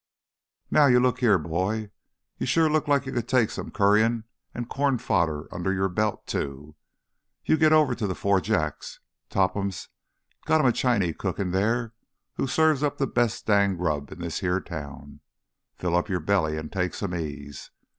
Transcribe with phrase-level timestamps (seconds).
[0.71, 4.97] Now you looky here, boy—you sure look like you could take some curryin' an' corn
[4.97, 6.75] fodder under your belt too.
[7.45, 8.99] You git over to th' Four Jacks.
[9.29, 9.89] Topham's
[10.45, 11.93] got him a Chinee cookin' there
[12.33, 15.19] who serves up th' best danged grub in this here town.
[15.77, 17.69] Fill up your belly an' take some ease.